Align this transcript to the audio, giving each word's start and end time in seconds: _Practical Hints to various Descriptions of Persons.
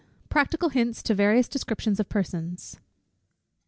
_Practical 0.31 0.71
Hints 0.71 1.03
to 1.03 1.13
various 1.13 1.47
Descriptions 1.47 1.99
of 1.99 2.09
Persons. 2.09 2.79